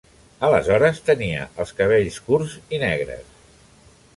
Aleshores 0.45 1.01
tenia 1.09 1.45
els 1.65 1.73
cabells 1.81 2.19
curts 2.31 2.57
i 2.77 2.81
negres. 2.85 3.31